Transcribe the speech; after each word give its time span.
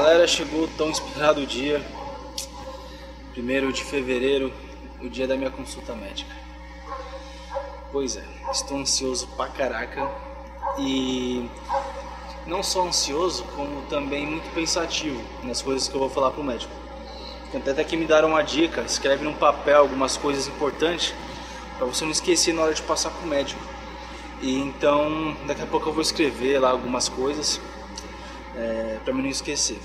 Galera, 0.00 0.28
chegou 0.28 0.68
tão 0.78 0.90
esperado 0.90 1.40
o 1.40 1.46
dia, 1.46 1.84
1 3.36 3.72
de 3.72 3.82
fevereiro, 3.82 4.54
o 5.02 5.08
dia 5.08 5.26
da 5.26 5.36
minha 5.36 5.50
consulta 5.50 5.92
médica. 5.92 6.32
Pois 7.90 8.16
é, 8.16 8.22
estou 8.52 8.78
ansioso 8.78 9.26
pra 9.36 9.48
caraca 9.48 10.08
e 10.78 11.50
não 12.46 12.62
só 12.62 12.86
ansioso, 12.86 13.42
como 13.56 13.82
também 13.88 14.24
muito 14.24 14.48
pensativo 14.54 15.20
nas 15.42 15.62
coisas 15.62 15.88
que 15.88 15.96
eu 15.96 15.98
vou 15.98 16.08
falar 16.08 16.30
pro 16.30 16.44
médico. 16.44 16.72
Até 17.52 17.72
até 17.72 17.82
que 17.82 17.96
me 17.96 18.04
deram 18.04 18.28
uma 18.28 18.42
dica, 18.42 18.82
escreve 18.82 19.24
num 19.24 19.34
papel 19.34 19.80
algumas 19.80 20.16
coisas 20.16 20.46
importantes 20.46 21.12
para 21.76 21.88
você 21.88 22.04
não 22.04 22.12
esquecer 22.12 22.54
na 22.54 22.62
hora 22.62 22.72
de 22.72 22.82
passar 22.82 23.10
pro 23.10 23.26
médico. 23.26 23.60
E 24.40 24.60
então, 24.60 25.36
daqui 25.44 25.62
a 25.62 25.66
pouco 25.66 25.88
eu 25.88 25.92
vou 25.92 26.02
escrever 26.02 26.60
lá 26.60 26.70
algumas 26.70 27.08
coisas 27.08 27.60
é, 28.58 28.98
para 29.04 29.14
mim 29.14 29.22
não 29.22 29.30
esquecer. 29.30 29.78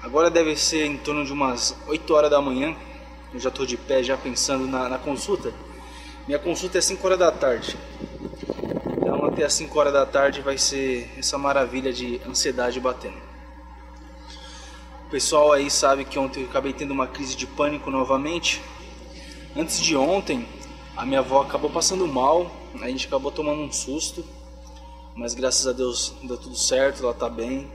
Agora 0.00 0.30
deve 0.30 0.54
ser 0.56 0.86
em 0.86 0.96
torno 0.96 1.24
de 1.24 1.32
umas 1.32 1.76
8 1.88 2.14
horas 2.14 2.30
da 2.30 2.40
manhã. 2.40 2.74
Eu 3.34 3.40
já 3.40 3.48
estou 3.48 3.66
de 3.66 3.76
pé, 3.76 4.02
já 4.02 4.16
pensando 4.16 4.66
na, 4.66 4.88
na, 4.88 4.98
consulta. 4.98 5.52
Minha 6.26 6.38
consulta 6.38 6.78
é 6.78 6.80
5 6.80 7.04
horas 7.04 7.18
da 7.18 7.32
tarde. 7.32 7.76
Então 8.96 9.24
até 9.24 9.44
as 9.44 9.52
5 9.54 9.78
horas 9.78 9.92
da 9.92 10.06
tarde 10.06 10.40
vai 10.40 10.56
ser 10.56 11.10
essa 11.18 11.36
maravilha 11.36 11.92
de 11.92 12.20
ansiedade 12.26 12.78
batendo. 12.78 13.18
O 15.06 15.10
pessoal 15.10 15.52
aí 15.52 15.70
sabe 15.70 16.04
que 16.04 16.18
ontem 16.18 16.42
eu 16.42 16.48
acabei 16.48 16.72
tendo 16.72 16.92
uma 16.92 17.08
crise 17.08 17.34
de 17.34 17.46
pânico 17.46 17.90
novamente. 17.90 18.62
Antes 19.56 19.80
de 19.80 19.96
ontem, 19.96 20.46
a 20.96 21.04
minha 21.04 21.20
avó 21.20 21.42
acabou 21.42 21.70
passando 21.70 22.06
mal, 22.06 22.50
a 22.80 22.88
gente 22.88 23.06
acabou 23.06 23.32
tomando 23.32 23.62
um 23.62 23.72
susto 23.72 24.24
mas 25.18 25.34
graças 25.34 25.66
a 25.66 25.72
Deus 25.72 26.14
deu 26.22 26.38
tudo 26.38 26.56
certo, 26.56 27.02
ela 27.02 27.12
tá 27.12 27.28
bem. 27.28 27.68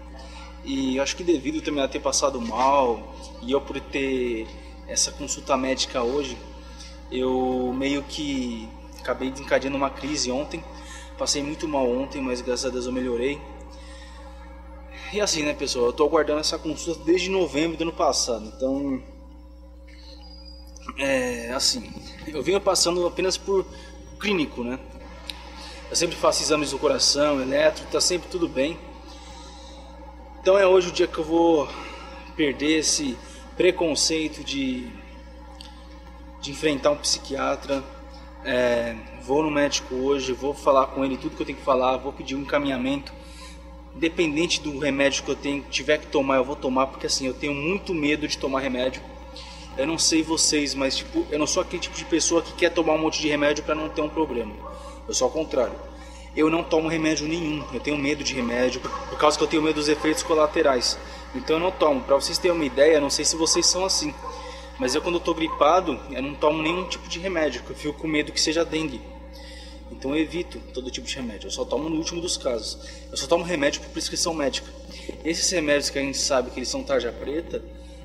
E 0.63 0.97
acho 0.97 1.13
que 1.17 1.25
devido 1.25 1.61
também 1.61 1.83
a 1.83 1.87
ter 1.89 1.99
passado 1.99 2.39
mal 2.39 3.13
e 3.41 3.51
eu 3.51 3.59
por 3.59 3.77
ter 3.81 4.47
essa 4.87 5.11
consulta 5.11 5.57
médica 5.57 6.01
hoje, 6.01 6.37
eu 7.11 7.73
meio 7.75 8.01
que 8.03 8.69
acabei 8.97 9.29
desencadeando 9.29 9.75
uma 9.75 9.89
crise 9.89 10.31
ontem. 10.31 10.63
Passei 11.17 11.43
muito 11.43 11.67
mal 11.67 11.85
ontem, 11.85 12.21
mas 12.21 12.39
graças 12.39 12.65
a 12.65 12.69
Deus 12.69 12.85
eu 12.85 12.93
melhorei. 12.93 13.41
E 15.11 15.19
assim, 15.19 15.43
né, 15.43 15.53
pessoal, 15.53 15.87
eu 15.87 15.93
tô 15.93 16.05
aguardando 16.05 16.39
essa 16.39 16.57
consulta 16.57 17.03
desde 17.03 17.29
novembro 17.29 17.77
do 17.77 17.81
ano 17.81 17.91
passado. 17.91 18.53
Então, 18.55 19.03
é 20.97 21.51
assim, 21.51 21.91
eu 22.25 22.41
venho 22.41 22.61
passando 22.61 23.05
apenas 23.05 23.37
por 23.37 23.65
clínico, 24.17 24.63
né? 24.63 24.79
Eu 25.93 25.95
sempre 25.95 26.15
faço 26.15 26.41
exames 26.41 26.71
do 26.71 26.79
coração, 26.79 27.39
eletro, 27.39 27.85
tá 27.91 28.01
sempre 28.01 28.27
tudo 28.27 28.47
bem. 28.49 28.79
Então 30.41 30.57
é 30.57 30.65
hoje 30.65 30.89
o 30.89 30.91
dia 30.91 31.05
que 31.05 31.19
eu 31.19 31.23
vou 31.23 31.69
perder 32.35 32.79
esse 32.79 33.15
preconceito 33.55 34.43
de, 34.43 34.87
de 36.41 36.49
enfrentar 36.49 36.89
um 36.89 36.97
psiquiatra. 36.97 37.83
É, 38.43 38.95
vou 39.21 39.43
no 39.43 39.51
médico 39.51 39.93
hoje, 39.93 40.33
vou 40.33 40.55
falar 40.55 40.87
com 40.87 41.05
ele 41.05 41.15
tudo 41.15 41.35
que 41.35 41.43
eu 41.43 41.45
tenho 41.45 41.59
que 41.59 41.63
falar, 41.63 41.97
vou 41.97 42.11
pedir 42.11 42.33
um 42.33 42.41
encaminhamento. 42.41 43.13
Independente 43.95 44.61
do 44.61 44.79
remédio 44.79 45.23
que 45.23 45.29
eu 45.29 45.35
tenho, 45.35 45.61
tiver 45.69 45.99
que 45.99 46.07
tomar, 46.07 46.37
eu 46.37 46.43
vou 46.43 46.55
tomar, 46.55 46.87
porque 46.87 47.05
assim, 47.05 47.27
eu 47.27 47.35
tenho 47.35 47.53
muito 47.53 47.93
medo 47.93 48.27
de 48.27 48.35
tomar 48.35 48.61
remédio. 48.61 48.99
Eu 49.77 49.85
não 49.85 49.99
sei 49.99 50.23
vocês, 50.23 50.73
mas 50.73 50.97
tipo, 50.97 51.23
eu 51.29 51.37
não 51.37 51.45
sou 51.45 51.61
aquele 51.61 51.83
tipo 51.83 51.95
de 51.95 52.05
pessoa 52.05 52.41
que 52.41 52.51
quer 52.53 52.71
tomar 52.71 52.93
um 52.93 52.97
monte 52.97 53.21
de 53.21 53.27
remédio 53.27 53.63
para 53.63 53.75
não 53.75 53.89
ter 53.89 54.01
um 54.01 54.09
problema. 54.09 54.55
Eu 55.07 55.13
sou 55.13 55.25
ao 55.25 55.31
contrário. 55.31 55.75
Eu 56.35 56.49
não 56.49 56.63
tomo 56.63 56.87
remédio 56.87 57.27
nenhum. 57.27 57.63
Eu 57.73 57.79
tenho 57.79 57.97
medo 57.97 58.23
de 58.23 58.33
remédio 58.33 58.81
por 58.81 59.17
causa 59.17 59.37
que 59.37 59.43
eu 59.43 59.47
tenho 59.47 59.61
medo 59.61 59.75
dos 59.75 59.87
efeitos 59.87 60.23
colaterais. 60.23 60.97
Então 61.35 61.57
eu 61.57 61.59
não 61.59 61.71
tomo. 61.71 62.01
Para 62.01 62.15
vocês 62.15 62.37
terem 62.37 62.55
uma 62.55 62.65
ideia, 62.65 62.99
não 62.99 63.09
sei 63.09 63.23
se 63.23 63.35
vocês 63.35 63.65
são 63.65 63.85
assim. 63.85 64.13
Mas 64.79 64.95
eu 64.95 65.01
quando 65.01 65.17
estou 65.17 65.35
gripado, 65.35 65.99
eu 66.11 66.21
não 66.21 66.33
tomo 66.33 66.61
nenhum 66.61 66.87
tipo 66.87 67.07
de 67.07 67.19
remédio, 67.19 67.61
porque 67.61 67.73
eu 67.73 67.77
fico 67.77 68.01
com 68.01 68.07
medo 68.07 68.31
que 68.31 68.41
seja 68.41 68.65
dengue. 68.65 69.01
Então 69.91 70.15
eu 70.15 70.21
evito 70.21 70.59
todo 70.73 70.89
tipo 70.89 71.05
de 71.05 71.15
remédio. 71.15 71.47
Eu 71.47 71.51
só 71.51 71.63
tomo 71.63 71.87
no 71.87 71.97
último 71.97 72.19
dos 72.19 72.35
casos. 72.35 72.79
Eu 73.11 73.17
só 73.17 73.27
tomo 73.27 73.43
remédio 73.43 73.81
por 73.81 73.89
prescrição 73.91 74.33
médica. 74.33 74.67
Esses 75.23 75.49
remédios 75.51 75.89
que 75.89 75.99
a 75.99 76.01
gente 76.01 76.17
sabe 76.17 76.49
que 76.49 76.59
eles 76.59 76.69
são 76.69 76.83
tarja 76.83 77.11
preta, 77.11 77.63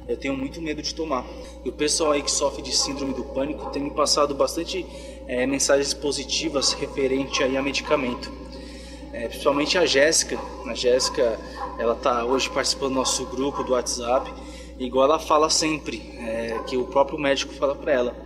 eu 0.08 0.16
tenho 0.16 0.34
muito 0.34 0.60
medo 0.62 0.80
de 0.80 0.94
tomar. 0.94 1.24
E 1.62 1.68
o 1.68 1.72
pessoal 1.72 2.12
aí 2.12 2.22
que 2.22 2.30
sofre 2.30 2.62
de 2.62 2.74
síndrome 2.74 3.12
do 3.12 3.24
pânico 3.24 3.70
tem 3.70 3.82
me 3.82 3.90
passado 3.90 4.34
bastante 4.34 4.84
é, 5.26 5.46
mensagens 5.46 5.92
positivas 5.92 6.72
referente 6.72 7.44
aí 7.44 7.58
a 7.58 7.62
medicamento. 7.62 8.32
É, 9.12 9.28
principalmente 9.28 9.76
a 9.76 9.84
Jéssica. 9.84 10.38
A 10.66 10.74
Jéssica, 10.74 11.38
ela 11.78 11.92
está 11.92 12.24
hoje 12.24 12.48
participando 12.48 12.90
do 12.90 12.94
nosso 12.94 13.26
grupo 13.26 13.62
do 13.62 13.72
WhatsApp. 13.72 14.32
Igual 14.78 15.04
ela 15.04 15.18
fala 15.18 15.50
sempre, 15.50 16.10
é, 16.18 16.58
que 16.66 16.76
o 16.76 16.84
próprio 16.84 17.18
médico 17.18 17.52
fala 17.52 17.74
para 17.74 17.92
ela, 17.92 18.16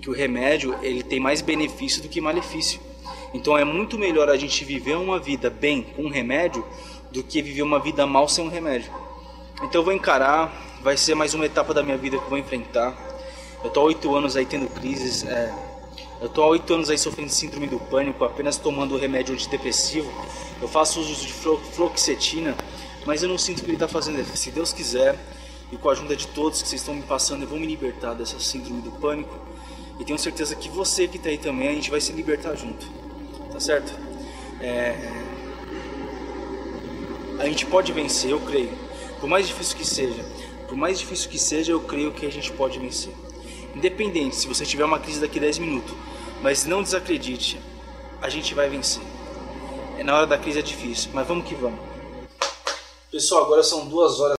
que 0.00 0.08
o 0.08 0.12
remédio 0.12 0.78
ele 0.82 1.02
tem 1.02 1.18
mais 1.18 1.40
benefício 1.40 2.00
do 2.00 2.08
que 2.08 2.20
malefício. 2.20 2.80
Então 3.32 3.58
é 3.58 3.64
muito 3.64 3.98
melhor 3.98 4.28
a 4.28 4.36
gente 4.36 4.64
viver 4.64 4.96
uma 4.96 5.18
vida 5.18 5.50
bem 5.50 5.82
com 5.82 6.04
um 6.04 6.08
remédio 6.08 6.64
do 7.10 7.24
que 7.24 7.42
viver 7.42 7.62
uma 7.62 7.80
vida 7.80 8.06
mal 8.06 8.28
sem 8.28 8.44
um 8.44 8.48
remédio. 8.48 8.92
Então 9.62 9.80
eu 9.80 9.84
vou 9.84 9.92
encarar, 9.92 10.52
vai 10.84 10.98
ser 10.98 11.14
mais 11.14 11.32
uma 11.32 11.46
etapa 11.46 11.72
da 11.72 11.82
minha 11.82 11.96
vida 11.96 12.18
que 12.18 12.24
eu 12.24 12.28
vou 12.28 12.36
enfrentar. 12.36 12.94
Eu 13.64 13.70
tô 13.70 13.80
há 13.80 13.84
oito 13.84 14.14
anos 14.14 14.36
aí 14.36 14.44
tendo 14.44 14.68
crises, 14.68 15.24
é, 15.24 15.50
eu 16.20 16.28
tô 16.28 16.42
há 16.42 16.46
oito 16.48 16.74
anos 16.74 16.90
aí 16.90 16.98
sofrendo 16.98 17.30
síndrome 17.30 17.66
do 17.66 17.80
pânico, 17.80 18.22
apenas 18.22 18.58
tomando 18.58 18.98
remédio 18.98 19.32
antidepressivo. 19.32 20.12
Eu 20.60 20.68
faço 20.68 21.00
uso 21.00 21.26
de 21.26 21.32
fluoxetina, 21.32 22.54
mas 23.06 23.22
eu 23.22 23.30
não 23.30 23.38
sinto 23.38 23.62
que 23.62 23.70
ele 23.70 23.76
está 23.76 23.88
fazendo. 23.88 24.22
Se 24.36 24.50
Deus 24.50 24.74
quiser, 24.74 25.18
e 25.72 25.76
com 25.78 25.88
a 25.88 25.92
ajuda 25.92 26.14
de 26.14 26.26
todos 26.26 26.60
que 26.60 26.68
vocês 26.68 26.82
estão 26.82 26.94
me 26.94 27.02
passando, 27.02 27.44
eu 27.44 27.48
vou 27.48 27.58
me 27.58 27.66
libertar 27.66 28.12
dessa 28.12 28.38
síndrome 28.38 28.82
do 28.82 28.92
pânico. 28.92 29.34
E 29.98 30.04
tenho 30.04 30.18
certeza 30.18 30.54
que 30.54 30.68
você 30.68 31.08
que 31.08 31.16
está 31.16 31.30
aí 31.30 31.38
também, 31.38 31.68
a 31.68 31.72
gente 31.72 31.90
vai 31.90 32.00
se 32.02 32.12
libertar 32.12 32.54
junto. 32.56 32.86
Tá 33.50 33.58
certo? 33.58 33.90
É... 34.60 34.94
A 37.38 37.46
gente 37.46 37.64
pode 37.64 37.90
vencer, 37.90 38.32
eu 38.32 38.40
creio. 38.40 38.84
Por 39.18 39.30
mais 39.30 39.48
difícil 39.48 39.78
que 39.78 39.86
seja, 39.86 40.22
por 40.74 40.78
mais 40.78 40.98
difícil 40.98 41.30
que 41.30 41.38
seja, 41.38 41.70
eu 41.70 41.80
creio 41.80 42.10
que 42.10 42.26
a 42.26 42.32
gente 42.32 42.50
pode 42.50 42.80
vencer. 42.80 43.14
Independente 43.76 44.34
se 44.34 44.48
você 44.48 44.66
tiver 44.66 44.84
uma 44.84 44.98
crise 44.98 45.20
daqui 45.20 45.38
a 45.38 45.42
10 45.42 45.58
minutos, 45.58 45.94
mas 46.42 46.66
não 46.66 46.82
desacredite, 46.82 47.60
a 48.20 48.28
gente 48.28 48.54
vai 48.54 48.68
vencer. 48.68 49.04
É 49.96 50.02
na 50.02 50.16
hora 50.16 50.26
da 50.26 50.36
crise 50.36 50.58
é 50.58 50.62
difícil, 50.62 51.12
mas 51.14 51.28
vamos 51.28 51.46
que 51.46 51.54
vamos. 51.54 51.78
Pessoal, 53.08 53.44
agora 53.44 53.62
são 53.62 53.86
duas 53.86 54.18
horas 54.18 54.32